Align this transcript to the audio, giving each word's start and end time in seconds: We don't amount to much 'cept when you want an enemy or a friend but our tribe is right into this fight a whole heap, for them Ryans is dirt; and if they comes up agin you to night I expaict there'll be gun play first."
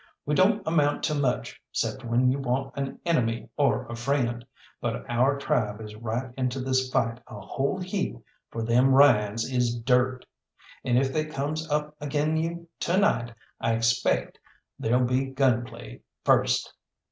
We 0.25 0.33
don't 0.33 0.63
amount 0.65 1.03
to 1.03 1.13
much 1.13 1.61
'cept 1.71 2.03
when 2.03 2.31
you 2.31 2.39
want 2.39 2.75
an 2.75 2.99
enemy 3.05 3.49
or 3.55 3.85
a 3.85 3.95
friend 3.95 4.43
but 4.81 5.05
our 5.07 5.37
tribe 5.37 5.79
is 5.79 5.93
right 5.95 6.33
into 6.35 6.59
this 6.59 6.89
fight 6.89 7.19
a 7.27 7.39
whole 7.39 7.79
heap, 7.79 8.17
for 8.49 8.63
them 8.63 8.95
Ryans 8.95 9.45
is 9.51 9.77
dirt; 9.79 10.25
and 10.83 10.97
if 10.97 11.13
they 11.13 11.25
comes 11.25 11.69
up 11.69 11.95
agin 12.01 12.35
you 12.35 12.67
to 12.79 12.97
night 12.97 13.35
I 13.59 13.73
expaict 13.75 14.37
there'll 14.79 15.05
be 15.05 15.25
gun 15.25 15.65
play 15.65 16.01
first." 16.25 16.73